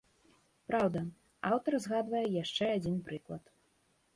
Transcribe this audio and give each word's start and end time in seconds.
Праўда, 0.69 1.03
аўтар 1.51 1.73
згадвае 1.83 2.23
яшчэ 2.43 2.71
адзін 2.79 2.95
прыклад. 3.11 3.43